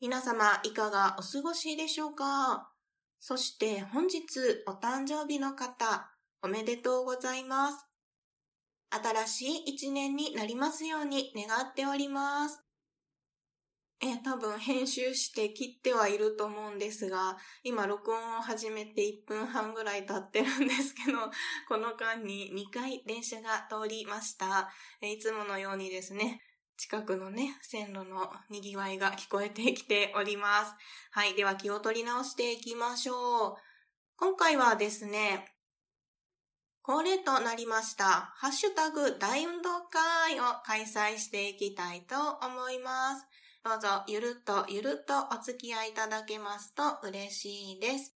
[0.00, 2.68] 皆様、いかがお過ごしでしょうか？
[3.20, 4.24] そして本日
[4.66, 6.10] お誕生日の方、
[6.42, 7.86] おめでとうございます。
[8.90, 12.60] 新しい一年になりますように願っております。
[14.00, 21.18] え多分編集して切ってはいると思うんですが、今録音を始めて1分半ぐらい経ってるんですけど、
[21.68, 24.70] この間に2回電車が通りました。
[25.00, 26.42] いつものようにですね、
[26.76, 30.74] 近くのね、線路の賑わいが聞こえてきております。
[31.12, 31.34] はい。
[31.34, 33.56] では気を取り直していきましょう。
[34.16, 35.54] 今回はですね、
[36.82, 38.04] 恒例となりました、
[38.36, 43.26] ハッシュタグ大運動会を開催していきたいと思います。
[43.64, 48.14] どうぞゆるっとゆるっとお付き合いいただけますと嬉しいです。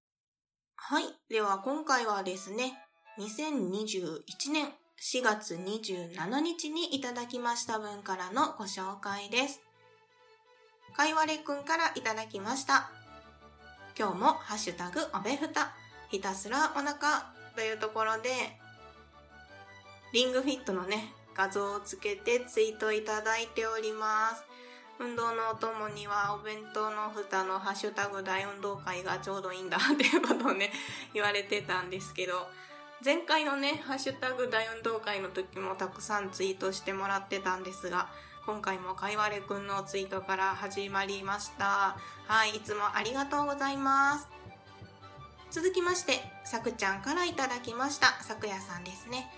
[0.76, 1.04] はい。
[1.30, 2.78] では今回はですね、
[3.18, 9.60] 2021年4月27日にいただきました分からのご紹介です。
[10.96, 12.90] かいわれくんからいただきました。
[13.96, 15.72] 今日もハッシュタグおべふた、
[16.10, 18.30] ひたすらお腹というところで、
[20.12, 24.42] リングフィットのね、画像をつけてツイートいただいております。
[24.98, 30.72] 運動のお供にはお弁当の蓋のハッシュタグ大運動会がちょうどいいんだっていうことをね、
[31.14, 32.48] 言われてたんですけど、
[33.04, 38.08] 前回のね、ハッシュタグ大運動会の時もたくさんツイートしてもらってたんですが、
[38.44, 41.96] 今回もかいわれくんのツイートから始まりました。
[42.26, 44.28] はい、いつもありがとうございます。
[45.52, 48.20] 続きまして、さくちゃんからいただきました。
[48.24, 49.30] さくやさんですね。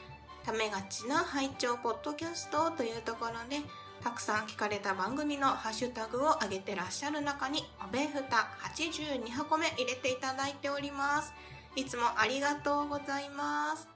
[0.42, 3.60] ためがちな拝聴ポッドキャストというところで、
[4.02, 11.34] たくさん聞かれた番組のハッシュタグを上げてらっしゃる中に、おべふた82箱目入れていただいております。
[11.76, 13.88] いつもありがとうございます。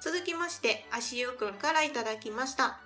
[0.00, 2.78] 続きまして、足湯くんからいただきました。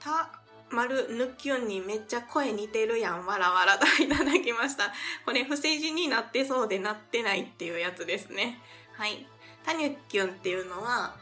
[0.00, 0.30] た、
[0.70, 4.92] まるぬきゅんにめっちゃ声似てるやん、わらわらといただきました。
[5.24, 8.60] これ、不正字になってそうでなってないっていうやつですね。
[8.96, 9.26] はい。
[9.64, 11.14] たにゅきゅんっていうのは、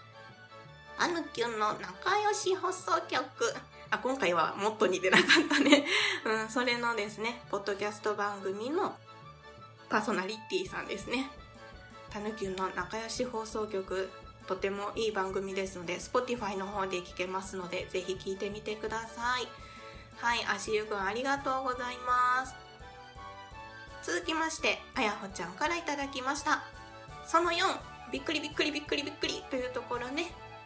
[0.99, 3.23] あぬきゅんの仲良し放送局。
[3.91, 5.87] あ、今回はもっと似てなかったね。
[6.25, 8.97] うん、それのですね、ポッドキャスト番組の
[9.89, 11.31] パーソナリティさんですね。
[12.11, 14.11] たぬきゅんの仲良し放送局
[14.47, 19.49] とてもいい番組ですので Spotify の方で聞けますのでぜひ聞いてみてください
[20.17, 22.55] はい足湯くんありがとうございます
[24.03, 26.63] 続きましてあやほちゃんからいただきました
[27.27, 27.57] その4
[28.13, 30.23] びっくりびっくりびっくりびっくりというところで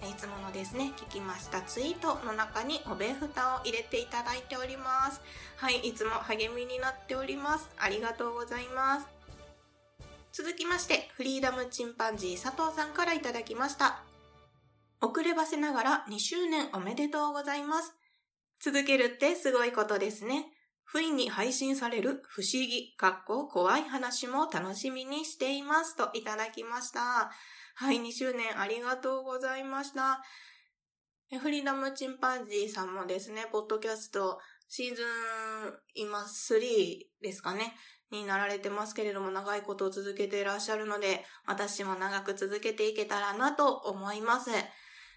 [0.08, 5.20] いつものですね、聞きましたツイートの中におべふたを入れていただいております。
[5.56, 7.68] はい、いつも励みになっております。
[7.78, 9.19] ありがとうございます。
[10.32, 14.04] 続きまして、フリーダムチンパンジー佐藤さんからいただきました。
[15.00, 17.94] 遅ればせながら2周年おめでとうございます。
[18.60, 20.46] 続けるってすごいことですね。
[20.84, 27.30] 不意に配信される不思議、かっこ怖い話も楽しみにしていますといただきました。
[27.74, 30.22] はい、2周年ありがとうございました。
[31.40, 35.06] フリーダムチンパンジーさんもですね、ポッドキャストシーズン
[35.94, 36.60] 今3
[37.20, 37.74] ですかね。
[38.10, 44.50] になられてますけれども、長いことを続けていらっしゃるので、私も長く続けていけたらなと思います。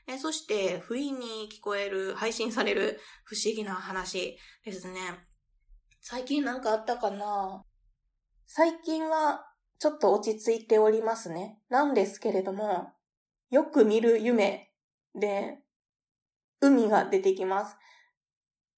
[0.06, 5.00] えそして、不意に聞こえる、配信される不思議な話ですね。
[6.02, 7.64] 最近なんかあったかな？
[8.46, 9.46] 最近は
[9.80, 11.62] ちょっと落ち着いておりますね。
[11.70, 12.92] なんですけれども、
[13.50, 14.72] よく見る夢
[15.16, 15.60] で、
[16.60, 17.76] 海が出てきます。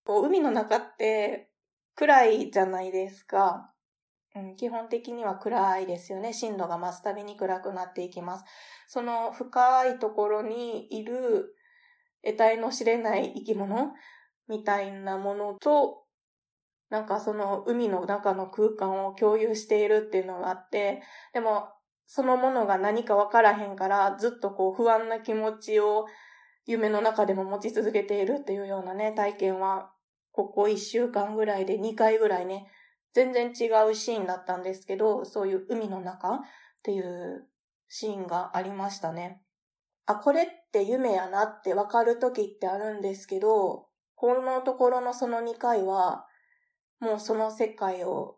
[0.05, 1.49] こう海の中って
[1.95, 3.71] 暗いじゃないですか。
[4.35, 6.33] うん、基本的には暗いですよね。
[6.33, 8.45] 深度が増すたびに暗くなっていきます。
[8.87, 11.55] その深いところにいる
[12.23, 13.93] 得体の知れない生き物
[14.47, 16.03] みたいなものと、
[16.89, 21.01] なんかその海の中の空間を共有しているっていうのがあって、
[21.33, 21.69] でも
[22.05, 26.05] そのものが何かわからへんからずっとこう不安な気持ちを
[26.65, 29.91] 夢の中でも持ち続けているっていうようなね、体験は
[30.31, 32.67] ここ一週間ぐらいで2回ぐらいね、
[33.15, 36.39] 全然違うシーンだったんですけど、そういう海の中っ
[36.83, 37.47] ていう
[37.87, 39.41] シーンがありましたね。
[40.05, 46.25] あ、これって夢やなってわかる時ってあるんですけど、このところのその2回は、
[46.99, 48.35] もうその世界を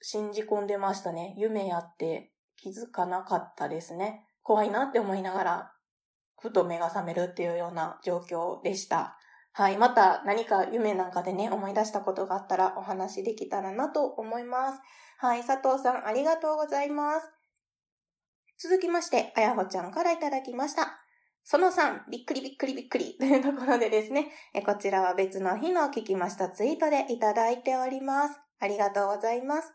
[0.00, 1.34] 信じ込んでましたね。
[1.36, 4.26] 夢やって気づかなかったですね。
[4.42, 5.72] 怖いなって思いながら、
[6.40, 9.18] ふと目が覚めるっていうような状況でした。
[9.58, 9.76] はい。
[9.76, 14.80] また何か夢なんかでね、思い出したことがあったらお話できたらなと思います。
[15.18, 15.42] はい。
[15.42, 17.26] 佐藤さん、ありがとうございます。
[18.56, 21.00] 続きまして、あやほちゃんからいただきました。
[21.42, 24.30] その3、びっくりびっくりびっくり というところでですね、
[24.64, 28.38] こちらは別の日の聞きましたツイートでいただいております。
[28.60, 29.74] ありがとうございます。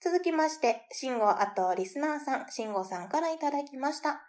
[0.00, 4.27] 続きまして、慎吾あとリスナーさん、慎吾さんからいただきました。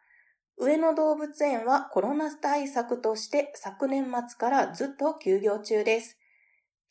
[0.61, 6.17] 上野動物園はコロナ対策として昨年末からずっと休業中です。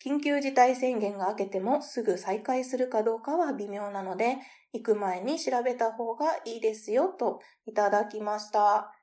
[0.03, 4.38] 緊急事態宣言が明けてもすぐ再開するかどうかは微妙なので、
[4.73, 8.94] 行く前に調べた方がいいですよといただきました。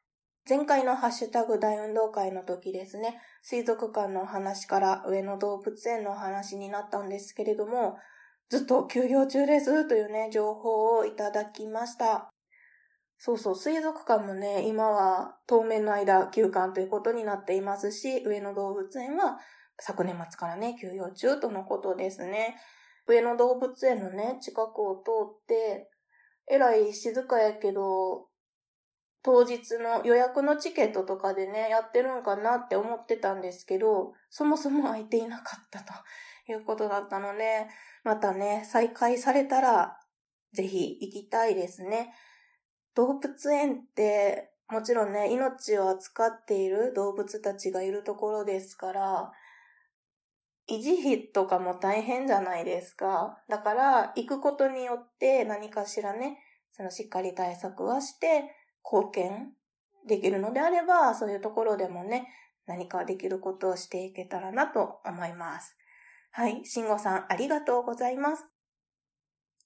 [0.50, 7.98] 前回のハッシュタグ大運動会の時ですね、水族館の話から上野動物園の話になったんですけれども、
[8.50, 12.35] ずっと休業中ですというね、情報をいただきました。
[13.18, 19.38] そうそう、水族館もね、今は当面の間休館ということになっていますし、上野動物園は
[19.80, 22.56] 昨年末からね、休養中とのことですね。
[23.08, 25.12] 上野動物園のね、近くを通
[25.44, 25.90] って、
[26.48, 28.28] えらい静かやけど、
[29.24, 35.94] 当日の予約のチケットとかでね、やってるんかなって思ってたんですけど、そもそも空いていなかったと
[36.52, 37.68] いうことだったので、
[38.04, 40.00] またね、再開されたら、
[40.54, 42.14] ぜひ行きたいですね。
[42.96, 49.32] 動物園って、もちろんね、命を扱っている動物たちがいるところですから、
[50.68, 53.40] 維持費とかも大変じゃないですか。
[53.48, 56.40] だから、行くことによって何かしらね、
[56.72, 59.54] そのしっかり対策はして、貢献
[60.08, 62.28] できるのであれば、そういうところでもね、
[62.66, 65.78] 何かできることをしていけたらなと思います。
[66.32, 68.46] はい、慎吾さんありがとうございます。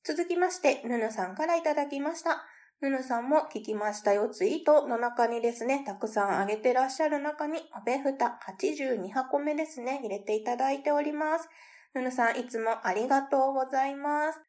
[0.04, 2.46] 続きまして、ぬぬさんからいただきました。
[2.81, 4.30] ぬぬさんも聞きましたよ。
[4.30, 11.50] ツイートの中にですね、たくさんあげてらっしゃる中に、おべふた82箱目ですね、入れていただいております。
[11.94, 14.40] ぬぬさん、いつもありがとうございます。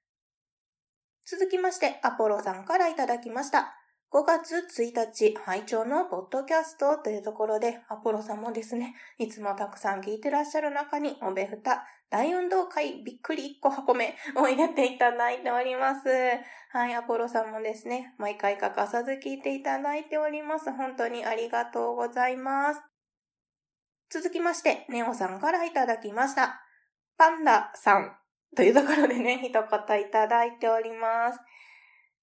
[1.26, 3.79] 続きまして、アポロさんからいただきました。
[4.12, 16.08] 5月1日、拝聴のポッドキャストというところで、アポロさんもですね、いつもたくさん聞いてらっしゃる中に、おべふた、大運動会びっくり1個箱目を入れていただいております。
[16.72, 20.72] はい、アポロさんもですね、毎回欠かさず聞いていただいております。
[20.72, 22.82] 本当にありがとうございます。
[24.10, 26.60] 続きまして、ネオさんからいただきました。
[27.16, 28.16] パンダさん
[28.56, 31.38] というところでね、一言いただいております。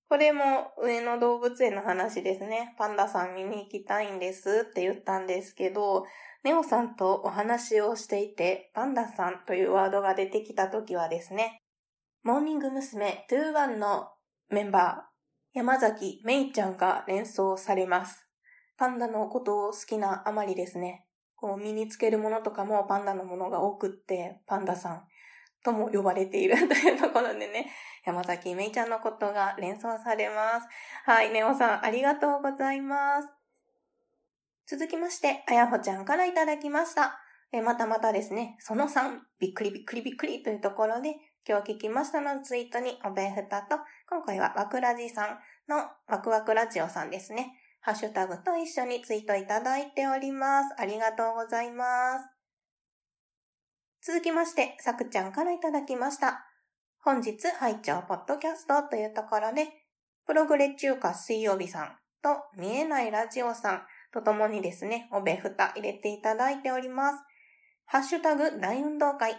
[0.09, 2.75] これも上野動物園の話ですね。
[2.77, 6.06] パンダさん見に行きたいんですって言ったんですけど、
[6.44, 11.62] ネオさんとお話をしていて、パンダさんというワードが出てきた時はですね、
[12.24, 13.25] モーニング娘。
[13.30, 14.09] 21の
[14.50, 18.25] メンバー、山崎めいちゃんが連想されます。
[18.77, 21.06] パンダのことを好きなあまりですね、
[21.36, 25.03] こう身につけるものとかもパンダのものが多くって、パンダさん
[25.63, 27.71] とも呼ばれているというところでね、
[28.06, 30.68] 山崎めいちゃんのことが連想されます。
[31.06, 33.30] はい、ネオさんありがとうございます。
[34.68, 37.19] 続きまして、あやほちゃんからいただきました。
[37.51, 41.15] えまたまたですね、その3、びっくりびっくりびっくりというところで、
[41.48, 43.77] 今日聞きましたのツイートにおべふたと、
[44.10, 45.39] 今回はわくらじさん
[45.70, 47.53] のワクワクラジオさんですね。
[47.79, 50.75] ハッシュタグと一緒にツイートいただいております。
[50.77, 52.37] ありがとうございます。
[54.07, 56.45] 続きまして、さくちゃんからいただきました。
[57.03, 59.67] 本日、拝聴ポッドキャストというところで、
[60.25, 63.81] プログレ中華水曜日さんと見えないラジオさん
[64.13, 67.23] とともにですね、おべふた入れていただいております。
[67.83, 69.35] ハッシュタグ大運動会。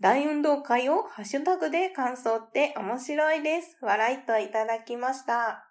[0.00, 3.76] 大運動会をハッシュタグで感想って面白いです。
[3.82, 5.70] 笑いといただきました。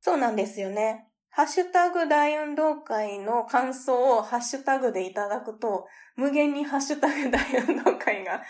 [0.00, 1.10] そうなんですよね。
[1.36, 8.40] ハッシュタグ大運動会の感想をハッシュタグでいただくと、無限にハッシュタグ大運動会が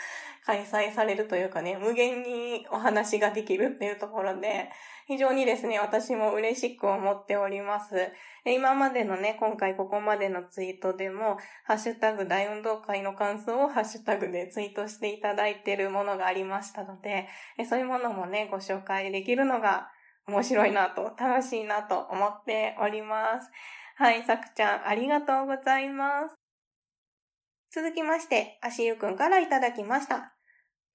[0.46, 4.70] 開催されるというかね、無限にお話ができるっていうところで、
[5.08, 8.12] 非常にですね、私も嬉しく思っております。
[8.44, 17.26] 今までのね、今回ここまでのツイートでも、ハッシュタグ大運動会の感想をハッシュタグでツイートしていただいているものがありましたので、
[17.68, 19.88] そういうものもね、ご紹介できるのが
[20.28, 23.50] 面白いなと、楽しいなと思っております。
[23.96, 26.34] はい、さくちゃん、ありがとうございます。
[27.72, 30.34] 続きまして、足湯くんからいただきました。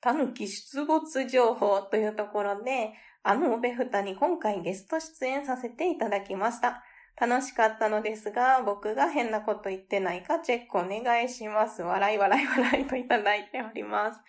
[0.01, 6.83] たぬき出没情報というところで、あのおべふたに今回ゲスト出演させていただきました。
[7.19, 11.83] 楽しかったのですが、僕が変なこと言ってないかチェックお願いします。
[11.83, 14.19] 笑い笑い笑いといただいております。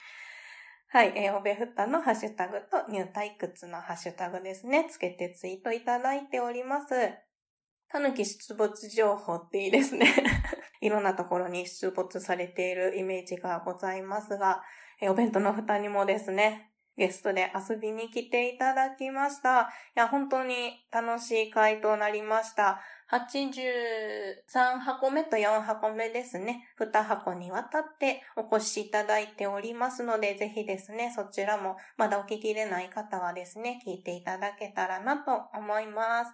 [0.92, 6.88] はい、えー、おべふたのハッシュタグとニュー退屈のハッシュタグですね、つけてツイートいただいております。
[7.88, 10.06] たぬき出没情報っていいですね。
[10.82, 14.62] いろんなところに出没されているイメージがございますが、
[15.00, 19.70] えお弁当の蓋にもですね、ゲストで遊びに来ていただきました。
[19.96, 22.82] いや、本当に楽しい回となりました。
[23.12, 26.64] 83箱目と4箱目ですね。
[26.80, 36.32] 2箱にわたってお越しいただいておりますので、ぜひですね、そちらもまだお聞きでない方はですね、聞いていただけたらなと思います。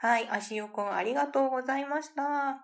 [0.00, 2.22] はい、足湯くんありがとうございました。
[2.22, 2.60] は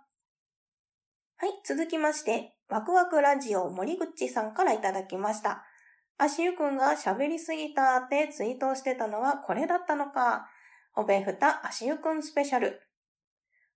[1.46, 5.64] い、続きまして、ワクワクラジオ森口さんからいただきました。
[6.18, 10.48] 足湯くんが喋りすぎたってツイートしてたのはこれだったのか。
[10.96, 12.80] おべふた足湯くんスペシャル。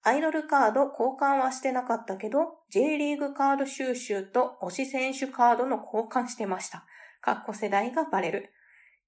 [0.09, 6.87] アイドルカード交換はしてなかったけど、J リーグカード収集と推し選手カードの交換してました。
[7.21, 8.51] かっこ世代がバレる。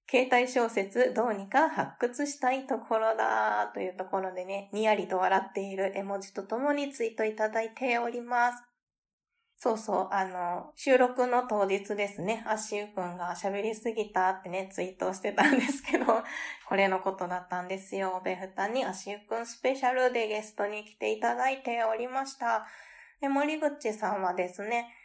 [0.07, 8.70] 携帯小説どうにか発掘したいところだというところでね、にやりと笑っている絵文字とともにツイートいただいております。
[9.63, 16.05] そうそう、あの、収録の当日ですね、アッシュくんが喋りすぎたってね、ツイートしてたんですけど、
[16.67, 18.23] これのことだったんですよ。
[18.25, 22.65] ベフタにアッシュくんスペシャルでゲストに来ていただいておりました。
[23.19, 24.95] で、森口さんはですね、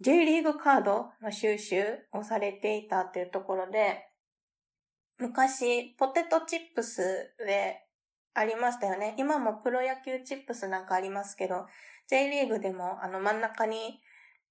[0.00, 4.08] J リーグカードの収集をされていたっていうところで、
[5.18, 7.89] 昔、ポテトチップスで
[8.34, 9.14] ありましたよね。
[9.18, 11.66] 今もプロ野球チップスなんかありますけど、
[12.08, 14.00] J リーグでもあの真ん中に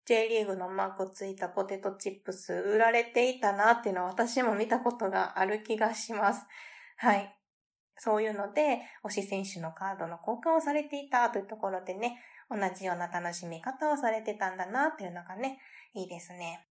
[0.05, 6.45] J リーグのマークついたポテトチップス売られていたなっていうのは私も見たことがある気がします。
[6.97, 7.35] はい。
[7.95, 12.17] そういうので、推し選手のカードの交換をされていたというところでね、
[12.49, 15.59] 同じような楽しみ方をされてたんだなっていうのがね、
[15.93, 16.65] いいですね。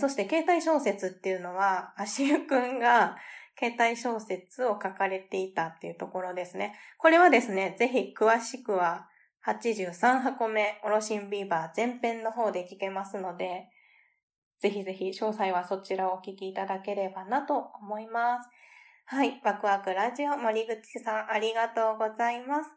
[0.00, 3.16] そして携帯小説っていうのは、足湯くんが
[3.58, 6.74] 携帯小説を書かれていたっていうところですね。
[6.98, 9.08] これはですね、ぜひ詳しくは
[9.46, 13.68] 83箱目、オロシンビーバー前編の方で聞けますので、
[14.60, 18.48] ぜひぜひ詳細はそちらをお聞きいただければなと思います。
[19.04, 19.40] はい。
[19.44, 22.70] ワクワクラジオ森口さんありがとうございます。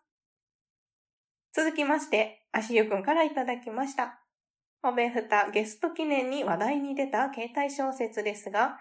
[1.54, 4.20] 続きまして、足湯くんからいただきました。
[4.84, 8.78] おべふたゲスト記念に話題に出た携帯小説ですが、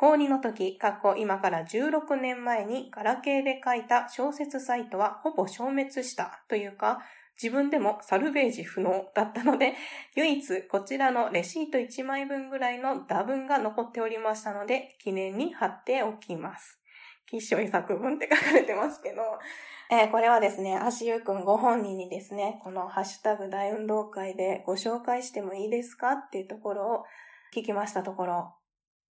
[0.00, 6.44] 高2の時、過去今から16年前にガラケーで書いた小説サイトはほぼ消滅した。
[6.48, 7.00] というか、
[7.42, 9.74] 自分でもサルベージ不能だったので、
[10.14, 16.78] 唯一こちらのレシート1枚分ぐらいの打分が残っておりましたので、記念に貼っておきます。
[17.28, 19.22] 吉祥遺作文って書かれてますけど、
[19.90, 27.04] えー、これはですね、足湯くんご本人にですね、このハッシュタグ大運動会でご紹介してもいいですかっていうところを
[27.52, 28.54] 聞きましたところ、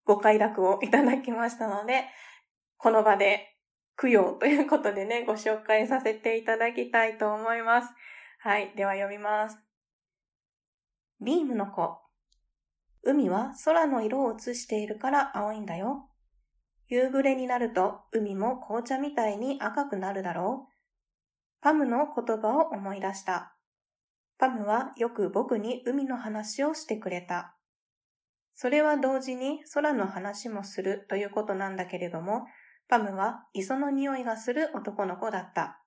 [0.07, 2.05] ご快諾をいただきましたので、
[2.77, 3.57] この場で
[4.01, 7.89] 供養ということでね、ご紹介させていただきたいと思います。
[8.39, 9.59] はい、では読みます。
[11.19, 11.97] ビームの子。
[13.03, 16.09] 海は空の色を映しているから青いんだよ。
[16.87, 20.73] 夕暮れになると海も紅茶みたいに赤くなるだろう。
[21.61, 23.57] パムの言葉を思い出した。
[24.37, 27.56] パムはよく僕に海の話をしてくれた。
[28.59, 32.47] それは同時に空の話もするということなんだけれども、
[32.89, 35.79] パムは磯の匂いがする男の子だった。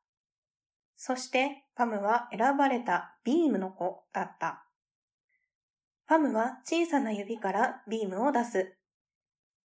[0.94, 4.64] そしてパムは選ばれたビームの子だった。
[6.06, 8.76] パムは小さな指からビームを出す。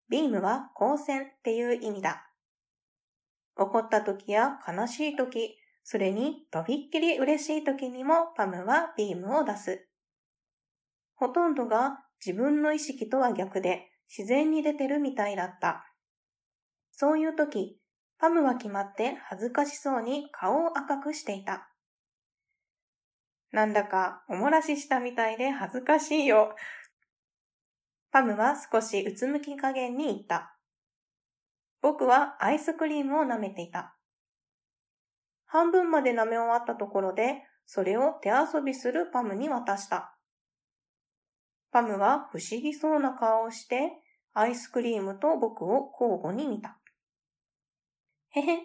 [0.09, 2.25] ビームは光線っていう意味だ。
[3.55, 9.87] 怒った時や悲しい時、それにとびっきり嬉しい時にもパムはビームを出す。
[11.13, 15.85] ほとんどが自分の意識とは逆で自然に出てるみたいだった。
[16.91, 17.79] そういう時、
[18.17, 21.69] パムは決まって恥ずかしそうに顔を赤くしていた。
[23.51, 26.55] なんだかおもらししたみたいで恥ずかしいよ。
[28.11, 30.57] パムは少しうつむき加減に言った。
[31.81, 33.95] 僕はアイスクリームを舐めていた。
[35.45, 40.14] 半分まで舐め終わったところで、それを手遊びするパムに渡した。
[41.75, 43.91] パムは不思議そうな顔をして、
[44.33, 46.77] アイスクリームと僕を交互に見た。
[48.29, 48.59] へへ、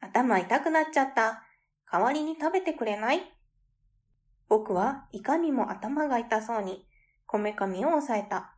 [0.00, 1.42] 頭痛くなっちゃった。
[1.92, 3.20] 代わりに食べてくれない？
[4.48, 6.86] 僕はいかにも頭が痛そうに、
[7.26, 8.56] こめかみを押さえた。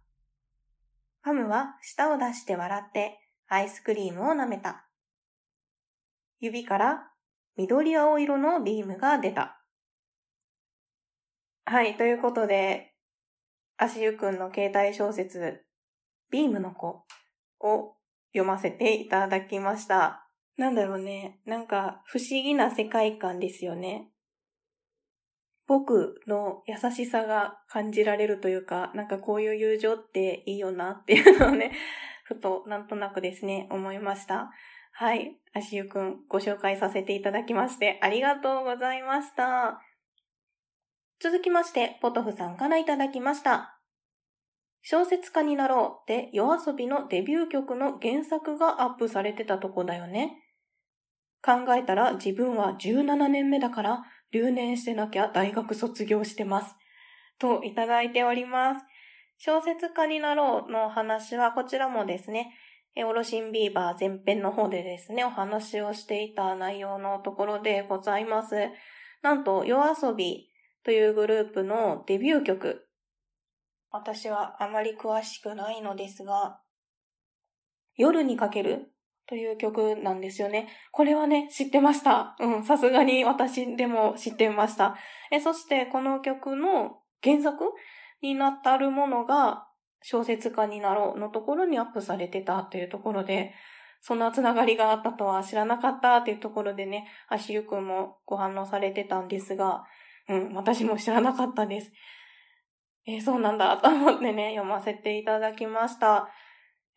[1.23, 4.87] ハムは舌を出して笑ってアイスクリームを舐めた。
[6.39, 7.11] 指から
[7.57, 9.61] 緑青色のビームが出た。
[11.65, 12.93] はい、ということで、
[13.79, 15.65] 足湯くんの携帯小説、
[16.31, 17.05] ビームの子
[17.61, 17.95] を
[18.33, 20.27] 読ませていただきました。
[20.57, 21.41] なんだろうね。
[21.45, 24.11] なんか不思議な世界観ですよね。
[25.67, 31.73] 僕の優しさが感じられるというか、なんかこういう友情っていいよなっていうのをね、
[32.25, 34.51] ふとなんとなくですね、思いました。
[34.93, 35.37] はい。
[35.53, 39.83] 足湯くんご紹介させていただきましてありがとうございました。
[41.19, 43.79] 続きまして、ポトフさんからいただきました。
[44.83, 50.43] 小説家になろうって夜遊びのデビュー曲の原作がアップされてたとこだよね。
[51.43, 56.77] 考えたら自分は17年目だから留年してなきゃ大学卒業してます。
[57.39, 58.85] といただいております。
[59.39, 62.53] 小説家になろうの話はこちらもですね、
[63.05, 68.55] オロシンビーバー前編の方でですね、お話をしていた内容のところでございます。
[69.23, 70.49] なんと、夜遊び
[70.87, 72.87] というグループのデビュー曲。
[73.91, 76.61] 私はあまり詳しくないのですが、
[77.97, 78.93] 夜にかける
[79.27, 80.69] という曲なんですよね。
[80.93, 82.37] これはね、知ってました。
[82.39, 84.97] うん、さすがに私でも知ってました。
[85.33, 87.65] え、そしてこの曲の原作
[88.23, 89.67] になったるものが
[90.03, 93.55] 小説家になろうのところにアップされてたというところで、
[94.01, 99.83] そんなつながりがあったとは知らなかったっていうところでね、足湯くんもご反応されてたんですが、
[100.29, 101.93] うん、私も知らなかったです。
[103.07, 106.29] えー、そうなんだと思ってね、読ませていただきました。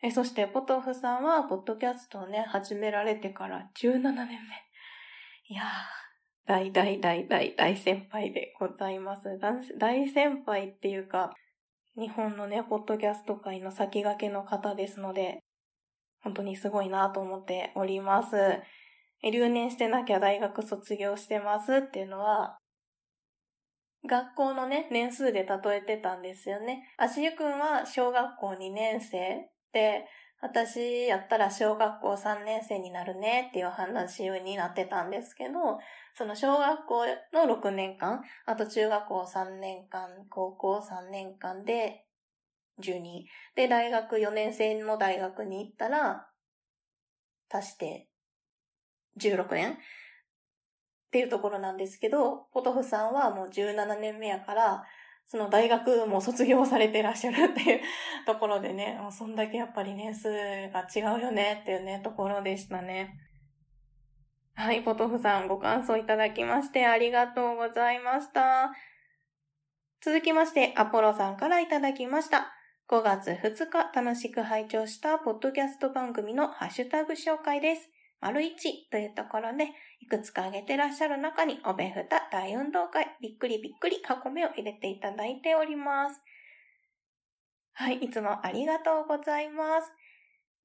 [0.02, 4.34] え、そして、ポトフさんは、ポッドキャストをね、始められてから17年目。
[5.48, 6.10] いやー、
[6.46, 9.38] 大大大大大先輩でございます。
[9.78, 11.32] 大先輩っていうか、
[11.96, 15.42] 日本のね、ポッドキャスト界の先駆けの方ですので、
[16.22, 18.36] 本当にすごいなと思っております。
[19.22, 22.59] 留年してなきゃ大学卒業してますっていうのは、
[24.06, 26.82] 学校のね、年数で例えてたんですよね。
[26.96, 30.06] 足湯くんは小学校2年生で、
[30.42, 35.78] 私やったら小学校3年生になるねっていう話になってたんですけど、
[36.14, 42.06] その小学校の6年間、あと中学校3年間、高校3年間で
[42.82, 43.26] 12。
[43.54, 46.26] で、大学4年生の大学に行ったら、
[47.52, 48.08] 足して
[49.18, 49.76] 16年
[51.10, 54.84] っていうところなんですけど、ポトフさんはもう17年目やから、
[55.26, 57.80] その大学も卒業されてらっしゃるっていう
[58.26, 60.28] ところでね、もうそんだけやっぱり年数
[60.70, 63.18] が違うよねっていうね、ところでしたね。
[64.54, 68.70] はい、ポトフさんご感想いただきましてありがとうございました。
[70.00, 72.52] 続きまして、アポロさんからいただきました。
[72.88, 77.88] 5月2日楽しく拝聴したポッドキャスト番組のハッシュタグ紹介です。
[78.20, 78.50] 丸1
[78.90, 79.68] というところで、
[80.00, 86.20] いくつか挙げてらっしゃる中に、おべふた大運動会、びっくりびっくり箱目を入れていただいております。
[87.72, 89.92] はい、いつもありがとうございます。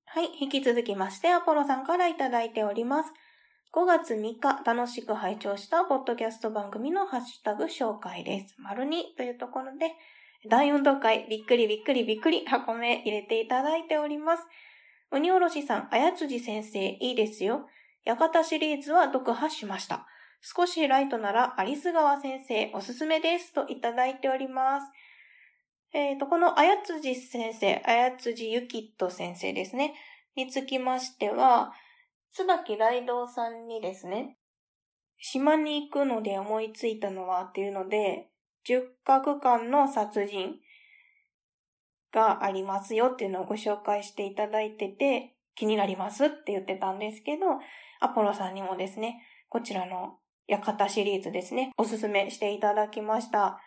[0.05, 3.13] はい、引き続きまして、アポロさんからいただいております。
[3.73, 8.55] 5月3日、楽しく拝聴したポッドキャスト番組のハッシュタグ紹介です。
[8.57, 9.91] 丸2というところで、
[10.49, 14.43] 大運動会、びっくりびっくりびっくり箱目入れていただいております。
[15.11, 17.67] 鬼おろしさん、あやつじ先生、いいですよ。
[18.05, 20.05] 館シリーズは読破しました。
[20.41, 23.53] 少しライトなら、アリス川先生、おすすめです。
[23.53, 24.87] といただいております。
[25.91, 29.95] えっ、ー、と、このあやつじ先生、あやつじゆきっと先生ですね。
[30.35, 31.73] につきましては、
[32.31, 34.37] 椿雷道さんにですね、
[35.17, 38.29] 島に行くので思いついたのはっていうので、
[38.65, 40.55] 十角間の殺人
[42.11, 47.45] がありますよっていうのをご紹介していただいてて、気になりますって言ってたんですけど、
[47.99, 53.59] アポロさんにもですね、こちらの館シリーズですね、おすすめしていただきました。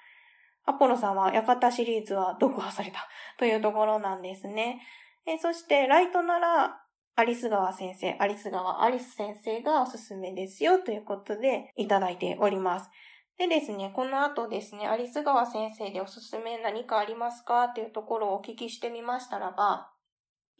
[0.64, 4.82] アポロさんは館シリーズは読破された というところなんですね。
[5.26, 6.82] えそして、ライトなら、
[7.16, 12.90] アリス川先生、アリス川アリス先生がおすすめですよということでいただいております。
[13.38, 19.90] でですね、この後ですね、アリス川先生でおすすめ何かありますかっていうところをお聞きしてみましたらば、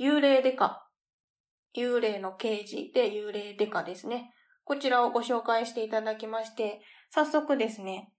[0.00, 0.87] 幽霊デカ。
[1.76, 4.32] 幽霊の刑事で幽霊デカですね。
[4.64, 8.12] こちらをご紹介していただきまして、早速ですね、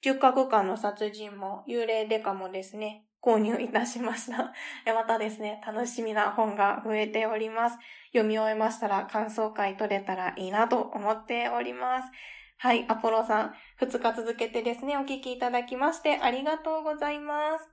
[0.00, 4.52] 十角間の殺人も幽霊デカもですね、購入いたしました。
[4.94, 7.78] またですね、楽しみな本が増えております。
[8.12, 12.10] 読み終えましたら感想会取れたらいいなと思っております。
[12.58, 17.68] はい、アポロさん、2日続けてですね、お聞きいただきましてありがとうございます。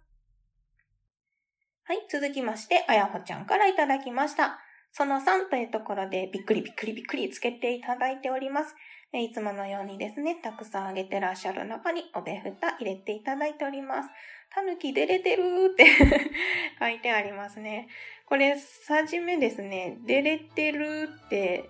[1.85, 4.59] はい、続きまして、あやほちゃんからいただきました。
[4.97, 8.73] その3というところでびっくりびっくりびっくりつけていただいております。
[9.11, 14.09] いつものようにですね、たくさんあげてらっしゃる中におべふた入れていただいております。
[14.53, 15.85] たぬき出れてるって
[16.79, 17.89] 書いてありますね。
[18.25, 21.69] これ、さじめですね、出れてるって、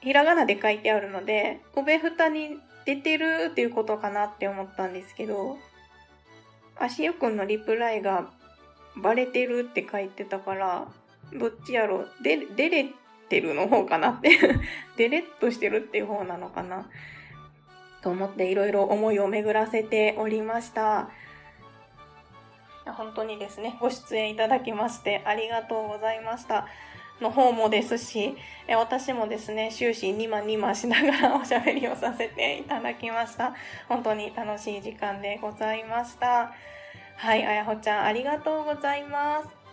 [0.00, 5.58] ひらがなで書いてあるので、おべふたに出てるっていうことかなって思ったんですけど、
[6.76, 8.30] 足湯くんのリプライが
[9.02, 10.86] バレてるって書いてたから、
[11.32, 12.86] どっちやろうで、出れ
[13.28, 14.38] てるの方かなって
[14.96, 16.88] デレッとしてるっていう方なのかな
[18.02, 21.08] と思っていろいろ思いを巡らせておりました。
[22.86, 26.66] 本当にですね、ご出演いただきましてありがとうございました。
[27.20, 28.36] の方もですし、
[28.68, 33.54] 私もですね、終始ニマニマしながら おしゃべりをさせていただきました。
[33.88, 36.52] 本当に楽しい時間でございました。
[37.16, 39.63] はい、あやほちゃんありがとうございます。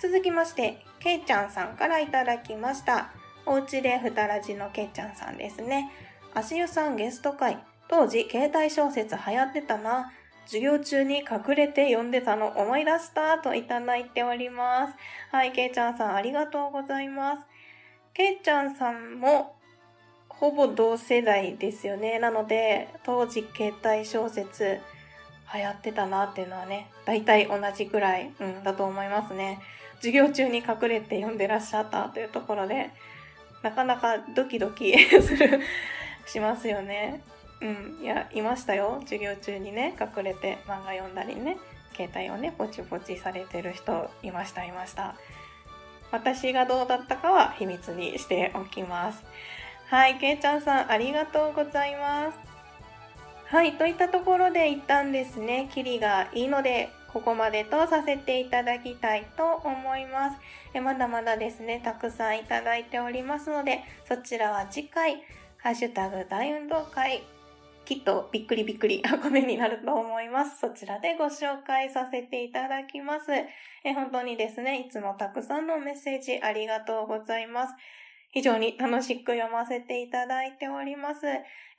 [0.00, 3.10] 続きまして、けいちゃんさんからいただきました。
[3.44, 5.90] おうちでふたらじのけいちゃんさんですね。
[6.32, 7.58] 足湯さんゲスト会。
[7.86, 10.10] 当時、携帯小説流行ってたな。
[10.46, 14.94] 授業中に隠れて読んでたの思い出したといただいております。
[15.30, 17.42] はい、けいちゃんさんありがとうございます。
[18.14, 19.54] けいちゃんさんも
[20.28, 22.18] ほぼ同世代ですよね。
[22.18, 24.80] なので、当時携帯小説
[25.52, 29.60] 流行ってたなっていうのはね、大体同じくらい、うん、だと思いますね。
[30.00, 32.90] 授業中に隠れて読んでらっしゃったというところで、
[33.62, 35.60] なかなかドキドキ する、
[36.26, 37.22] しますよね。
[37.60, 38.98] うん、いや、いましたよ。
[39.02, 41.58] 授業中にね、隠れて漫画読んだりね、
[41.94, 45.14] 携帯をね、ポチポチされてる人、いました、いました。
[46.10, 49.22] 私がどうだったかは秘密にしておきます。
[49.88, 52.38] はい、けいちゃんさん、ありがとうございます。
[53.46, 60.80] はい、といったところで一旦ですね、キリがいいので、ここまでとさせていただきたいと思います。
[60.80, 65.22] まだまだですね、たくさんいただいておりますので、そちらは次回、
[65.58, 67.22] ハッシュタグ大運動会
[67.90, 70.60] きっとびっくりびっくり ごめんになると思います。
[70.60, 73.32] そちらでご紹介させていただきます。
[73.32, 77.74] え本当にですね、いつもたくさんのメッセージありがとうございます。
[78.30, 81.26] 非常に楽しく読ませていただいております。